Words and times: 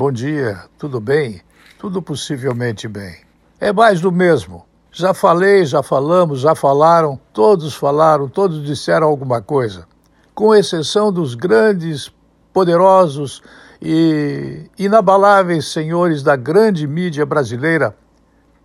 Bom 0.00 0.10
dia, 0.10 0.64
tudo 0.78 0.98
bem? 0.98 1.42
Tudo 1.78 2.00
possivelmente 2.00 2.88
bem. 2.88 3.16
É 3.60 3.70
mais 3.70 4.00
do 4.00 4.10
mesmo. 4.10 4.64
Já 4.90 5.12
falei, 5.12 5.66
já 5.66 5.82
falamos, 5.82 6.40
já 6.40 6.54
falaram, 6.54 7.20
todos 7.34 7.74
falaram, 7.74 8.26
todos 8.26 8.64
disseram 8.64 9.06
alguma 9.06 9.42
coisa. 9.42 9.86
Com 10.34 10.54
exceção 10.54 11.12
dos 11.12 11.34
grandes, 11.34 12.10
poderosos 12.50 13.42
e 13.78 14.70
inabaláveis 14.78 15.66
senhores 15.66 16.22
da 16.22 16.34
grande 16.34 16.86
mídia 16.86 17.26
brasileira, 17.26 17.94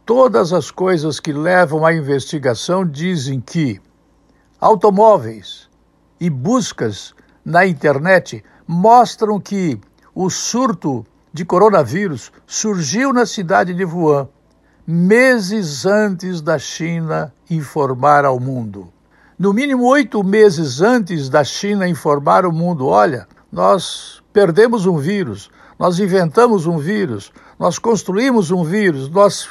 todas 0.06 0.54
as 0.54 0.72
coisas 0.72 1.20
que 1.20 1.34
levam 1.34 1.86
à 1.86 1.94
investigação 1.94 2.86
dizem 2.86 3.42
que 3.42 3.82
automóveis 4.58 5.70
e 6.18 6.30
buscas 6.30 7.14
na 7.44 7.68
internet 7.68 8.42
mostram 8.66 9.38
que 9.38 9.78
o 10.16 10.30
surto 10.30 11.06
de 11.36 11.44
coronavírus 11.44 12.32
surgiu 12.48 13.12
na 13.12 13.26
cidade 13.26 13.74
de 13.74 13.84
Wuhan 13.84 14.30
meses 14.88 15.86
antes 15.86 16.40
da 16.40 16.58
China 16.58 17.34
informar 17.50 18.24
ao 18.24 18.40
mundo. 18.40 18.88
No 19.38 19.52
mínimo 19.52 19.86
oito 19.86 20.24
meses 20.24 20.80
antes 20.80 21.28
da 21.28 21.44
China 21.44 21.90
informar 21.90 22.46
ao 22.46 22.54
mundo: 22.54 22.88
olha, 22.88 23.28
nós 23.52 24.24
perdemos 24.32 24.86
um 24.86 24.96
vírus, 24.96 25.52
nós 25.78 26.00
inventamos 26.00 26.66
um 26.68 26.78
vírus, 26.78 27.34
nós 27.60 27.78
construímos 27.78 28.50
um 28.50 28.64
vírus, 28.64 29.10
nós 29.10 29.46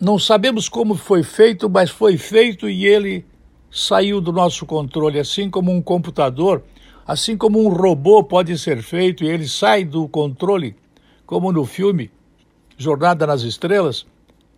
não 0.00 0.18
sabemos 0.18 0.68
como 0.68 0.96
foi 0.96 1.22
feito, 1.22 1.70
mas 1.70 1.90
foi 1.90 2.18
feito 2.18 2.68
e 2.68 2.84
ele 2.84 3.24
saiu 3.70 4.20
do 4.20 4.32
nosso 4.32 4.66
controle, 4.66 5.20
assim 5.20 5.48
como 5.48 5.70
um 5.70 5.80
computador 5.80 6.64
Assim 7.10 7.36
como 7.36 7.60
um 7.60 7.68
robô 7.68 8.22
pode 8.22 8.56
ser 8.56 8.80
feito 8.84 9.24
e 9.24 9.28
ele 9.28 9.48
sai 9.48 9.84
do 9.84 10.06
controle, 10.06 10.76
como 11.30 11.52
no 11.52 11.64
filme 11.64 12.10
Jornada 12.76 13.24
nas 13.24 13.42
Estrelas, 13.42 14.04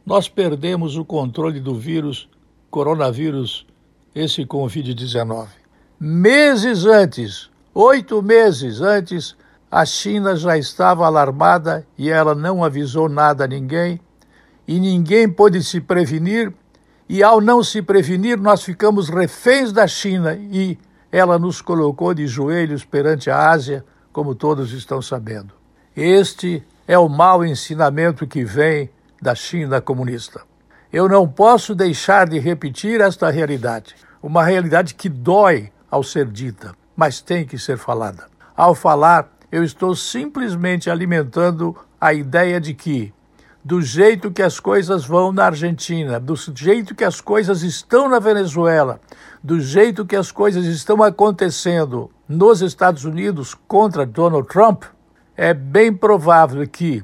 nós 0.07 0.27
perdemos 0.27 0.96
o 0.96 1.05
controle 1.05 1.60
do 1.60 1.74
vírus, 1.74 2.30
coronavírus, 2.71 3.66
esse 4.15 4.46
Covid-19. 4.46 5.49
Meses 6.01 6.87
antes, 6.87 7.51
oito 7.74 8.23
meses 8.23 8.80
antes, 8.80 9.37
a 9.71 9.85
China 9.85 10.35
já 10.35 10.57
estava 10.57 11.05
alarmada 11.05 11.87
e 11.99 12.09
ela 12.09 12.35
não 12.35 12.65
avisou 12.65 13.07
nada 13.07 13.45
a 13.45 13.46
ninguém, 13.46 14.01
e 14.66 14.80
ninguém 14.80 15.29
pôde 15.29 15.63
se 15.63 15.79
prevenir, 15.79 16.55
e 17.07 17.23
ao 17.23 17.39
não 17.39 17.63
se 17.63 17.83
prevenir, 17.83 18.41
nós 18.41 18.63
ficamos 18.63 19.11
reféns 19.11 19.73
da 19.73 19.87
China 19.87 20.35
e 20.35 20.79
ela 21.11 21.39
nos 21.39 21.61
colocou 21.61 22.15
de 22.15 22.27
joelhos 22.27 22.83
perante 22.83 23.29
a 23.29 23.51
Ásia, 23.51 23.85
como 24.11 24.35
todos 24.35 24.73
estão 24.73 25.02
sabendo. 25.02 25.61
Este 25.95 26.65
é 26.87 26.99
o 26.99 27.09
mau 27.09 27.45
ensinamento 27.45 28.27
que 28.27 28.45
vem 28.45 28.91
da 29.21 29.35
China 29.35 29.80
comunista. 29.80 30.43
Eu 30.93 31.09
não 31.09 31.29
posso 31.29 31.74
deixar 31.74 32.29
de 32.29 32.39
repetir 32.39 33.01
esta 33.01 33.30
realidade, 33.30 33.95
uma 34.23 34.45
realidade 34.45 34.95
que 34.95 35.09
dói 35.09 35.71
ao 35.91 36.02
ser 36.02 36.27
dita, 36.27 36.74
mas 36.97 37.21
tem 37.21 37.47
que 37.47 37.59
ser 37.59 37.79
falada. 37.79 38.27
Ao 38.57 38.74
falar, 38.74 39.30
eu 39.51 39.63
estou 39.63 39.95
simplesmente 39.95 40.91
alimentando 40.91 41.77
a 42.01 42.13
ideia 42.13 42.61
de 42.61 42.74
que 42.74 43.13
do 43.65 43.80
jeito 43.80 44.30
que 44.30 44.43
as 44.43 44.59
coisas 44.59 45.05
vão 45.05 45.33
na 45.33 45.46
Argentina, 45.46 46.19
do 46.19 46.35
jeito 46.35 46.95
que 46.95 47.05
as 47.05 47.21
coisas 47.21 47.63
estão 47.63 48.09
na 48.09 48.19
Venezuela, 48.19 49.01
do 49.43 49.61
jeito 49.61 50.05
que 50.05 50.17
as 50.17 50.33
coisas 50.33 50.67
estão 50.67 51.02
acontecendo 51.02 52.11
nos 52.29 52.61
Estados 52.61 53.05
Unidos 53.05 53.55
contra 53.69 54.05
Donald 54.05 54.49
Trump, 54.49 54.85
é 55.43 55.52
bem 55.52 55.93
provável 55.93 56.65
que 56.68 57.02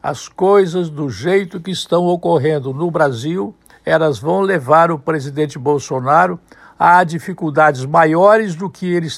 as 0.00 0.28
coisas 0.28 0.88
do 0.88 1.10
jeito 1.10 1.60
que 1.60 1.72
estão 1.72 2.06
ocorrendo 2.06 2.72
no 2.72 2.88
Brasil, 2.88 3.52
elas 3.84 4.16
vão 4.16 4.42
levar 4.42 4.92
o 4.92 4.98
presidente 4.98 5.58
Bolsonaro 5.58 6.38
a 6.78 7.02
dificuldades 7.02 7.84
maiores 7.84 8.54
do 8.54 8.70
que 8.70 8.86
ele 8.86 9.08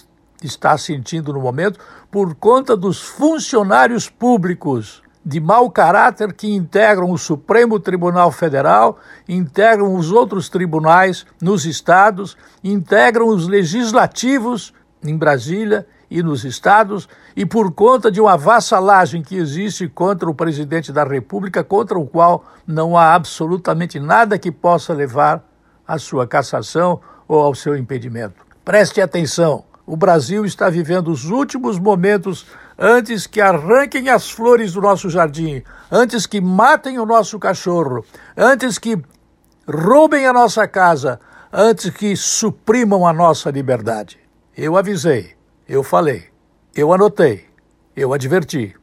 está 0.42 0.78
sentindo 0.78 1.34
no 1.34 1.40
momento 1.42 1.78
por 2.10 2.34
conta 2.34 2.74
dos 2.74 3.02
funcionários 3.02 4.08
públicos 4.08 5.02
de 5.22 5.38
mau 5.38 5.70
caráter 5.70 6.32
que 6.32 6.50
integram 6.50 7.10
o 7.10 7.18
Supremo 7.18 7.78
Tribunal 7.78 8.32
Federal, 8.32 8.98
integram 9.28 9.94
os 9.94 10.10
outros 10.10 10.48
tribunais 10.48 11.26
nos 11.42 11.66
estados, 11.66 12.38
integram 12.64 13.28
os 13.28 13.46
legislativos 13.46 14.72
em 15.04 15.14
Brasília 15.14 15.86
e 16.12 16.22
nos 16.22 16.44
estados, 16.44 17.08
e 17.34 17.46
por 17.46 17.72
conta 17.72 18.10
de 18.10 18.20
uma 18.20 18.36
vassalagem 18.36 19.22
que 19.22 19.34
existe 19.34 19.88
contra 19.88 20.28
o 20.28 20.34
presidente 20.34 20.92
da 20.92 21.04
República, 21.04 21.64
contra 21.64 21.98
o 21.98 22.06
qual 22.06 22.44
não 22.66 22.98
há 22.98 23.14
absolutamente 23.14 23.98
nada 23.98 24.38
que 24.38 24.52
possa 24.52 24.92
levar 24.92 25.42
à 25.88 25.98
sua 25.98 26.26
cassação 26.26 27.00
ou 27.26 27.40
ao 27.40 27.54
seu 27.54 27.74
impedimento. 27.76 28.44
Preste 28.62 29.00
atenção. 29.00 29.64
O 29.86 29.96
Brasil 29.96 30.44
está 30.44 30.68
vivendo 30.68 31.08
os 31.08 31.24
últimos 31.24 31.78
momentos 31.78 32.46
antes 32.78 33.26
que 33.26 33.40
arranquem 33.40 34.10
as 34.10 34.30
flores 34.30 34.74
do 34.74 34.82
nosso 34.82 35.08
jardim, 35.08 35.62
antes 35.90 36.26
que 36.26 36.40
matem 36.40 36.98
o 36.98 37.06
nosso 37.06 37.38
cachorro, 37.38 38.04
antes 38.36 38.78
que 38.78 39.00
roubem 39.66 40.26
a 40.26 40.32
nossa 40.32 40.68
casa, 40.68 41.18
antes 41.50 41.88
que 41.90 42.14
suprimam 42.16 43.06
a 43.06 43.12
nossa 43.12 43.50
liberdade. 43.50 44.18
Eu 44.56 44.76
avisei, 44.76 45.34
eu 45.68 45.82
falei, 45.82 46.24
eu 46.74 46.92
anotei, 46.92 47.46
eu 47.94 48.12
adverti. 48.12 48.74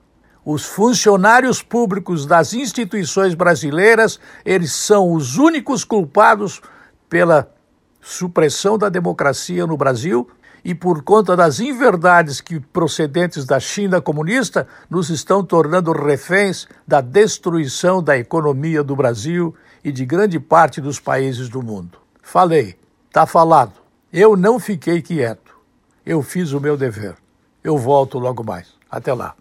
Os 0.45 0.65
funcionários 0.65 1.61
públicos 1.61 2.25
das 2.25 2.53
instituições 2.53 3.35
brasileiras, 3.35 4.19
eles 4.45 4.71
são 4.71 5.13
os 5.13 5.37
únicos 5.37 5.83
culpados 5.83 6.61
pela 7.09 7.53
supressão 8.01 8.77
da 8.77 8.89
democracia 8.89 9.67
no 9.67 9.77
Brasil 9.77 10.29
e 10.63 10.73
por 10.73 11.03
conta 11.03 11.35
das 11.35 11.59
inverdades 11.59 12.41
que 12.41 12.59
procedentes 12.59 13.45
da 13.45 13.59
China 13.59 14.01
comunista 14.01 14.67
nos 14.89 15.09
estão 15.09 15.43
tornando 15.43 15.91
reféns 15.91 16.67
da 16.87 17.01
destruição 17.01 18.01
da 18.01 18.17
economia 18.17 18.83
do 18.83 18.95
Brasil 18.95 19.55
e 19.83 19.91
de 19.91 20.05
grande 20.05 20.39
parte 20.39 20.81
dos 20.81 20.99
países 20.99 21.49
do 21.49 21.61
mundo. 21.61 21.97
Falei, 22.21 22.77
está 23.07 23.25
falado. 23.25 23.73
Eu 24.11 24.35
não 24.35 24.59
fiquei 24.59 25.01
quieto. 25.01 25.48
Eu 26.09 26.23
fiz 26.23 26.53
o 26.53 26.59
meu 26.59 26.75
dever. 26.75 27.15
Eu 27.63 27.77
volto 27.77 28.17
logo 28.17 28.43
mais. 28.43 28.73
Até 28.89 29.13
lá. 29.13 29.35